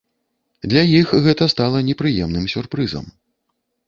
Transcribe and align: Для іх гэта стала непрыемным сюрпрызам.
Для 0.71 0.81
іх 0.99 1.11
гэта 1.25 1.47
стала 1.53 1.81
непрыемным 1.89 2.47
сюрпрызам. 2.55 3.05